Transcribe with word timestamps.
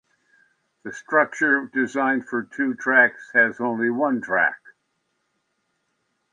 The 0.81 0.93
structure 0.93 1.69
designed 1.71 2.27
for 2.27 2.41
two 2.41 2.73
tracks 2.73 3.29
has 3.35 3.59
only 3.61 3.91
one 3.91 4.19
track. 4.19 4.57